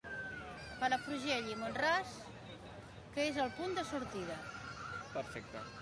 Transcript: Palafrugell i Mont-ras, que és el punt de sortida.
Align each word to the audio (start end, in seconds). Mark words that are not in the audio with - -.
Palafrugell 0.79 1.51
i 1.51 1.57
Mont-ras, 1.59 2.17
que 3.13 3.29
és 3.35 3.41
el 3.47 3.55
punt 3.61 3.79
de 3.81 3.89
sortida. 3.95 4.41